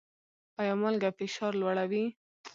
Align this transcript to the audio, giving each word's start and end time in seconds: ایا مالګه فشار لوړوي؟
ایا 0.61 0.73
مالګه 0.81 1.09
فشار 1.17 1.53
لوړوي؟ 1.61 2.03